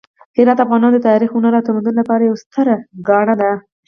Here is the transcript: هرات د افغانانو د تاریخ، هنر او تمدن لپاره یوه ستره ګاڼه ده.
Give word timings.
هرات 0.37 0.57
د 0.57 0.61
افغانانو 0.65 0.95
د 0.95 0.99
تاریخ، 1.09 1.29
هنر 1.33 1.53
او 1.57 1.65
تمدن 1.67 1.95
لپاره 1.99 2.21
یوه 2.23 2.41
ستره 2.43 2.75
ګاڼه 3.07 3.35
ده. 3.41 3.51